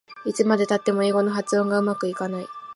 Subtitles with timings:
[0.25, 2.47] いつまでたっても英語の発音がうまくいかない